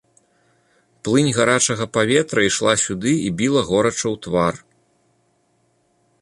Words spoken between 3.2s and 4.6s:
і біла горача ў твар.